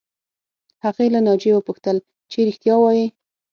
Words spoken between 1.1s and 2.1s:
له ناجیې وپوښتل